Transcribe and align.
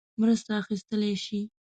مرسته 0.21 0.51
اخیستلای 0.61 1.15
شي. 1.25 1.39